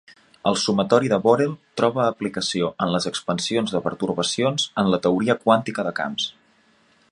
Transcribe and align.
El 0.51 0.55
sumatori 0.59 1.11
de 1.11 1.19
Borel 1.25 1.51
troba 1.81 2.05
aplicació 2.13 2.71
en 2.85 2.93
les 2.95 3.07
expansions 3.11 3.75
de 3.77 3.83
pertorbacions 3.89 4.67
en 4.85 4.93
la 4.95 5.03
teoria 5.07 5.39
quàntica 5.47 5.89
de 5.91 5.95
camps. 6.01 6.29